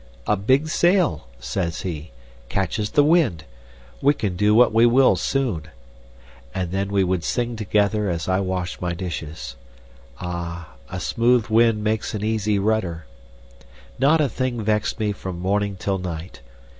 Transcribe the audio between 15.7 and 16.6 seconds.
till night.